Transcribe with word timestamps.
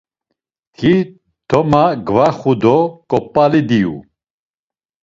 Ti 0.77 0.93
toma 1.49 1.83
gvaxu 2.07 2.51
do 2.61 2.75
ǩop̌ali 3.09 3.61
diyu. 3.69 3.95